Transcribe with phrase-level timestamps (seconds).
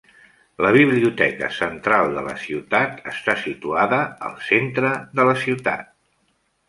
[0.65, 5.87] La biblioteca central de la ciutat està situada al centre de la ciutat.